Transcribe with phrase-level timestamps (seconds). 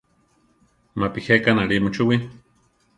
[0.99, 2.15] Mapi jéka náli muchúwi.